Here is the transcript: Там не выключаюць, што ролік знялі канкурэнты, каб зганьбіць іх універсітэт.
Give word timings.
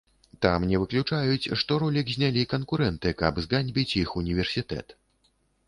Там 0.43 0.63
не 0.69 0.77
выключаюць, 0.83 1.51
што 1.63 1.77
ролік 1.83 2.09
знялі 2.15 2.47
канкурэнты, 2.55 3.13
каб 3.21 3.33
зганьбіць 3.47 3.89
іх 4.05 4.19
універсітэт. 4.25 5.01